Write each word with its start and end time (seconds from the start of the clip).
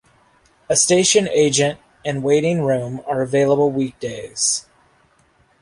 A 0.67 0.75
station 0.75 1.27
agent 1.29 1.79
and 2.03 2.23
waiting 2.23 2.61
room 2.63 3.01
are 3.05 3.21
available 3.21 3.69
weekdays. 3.71 4.65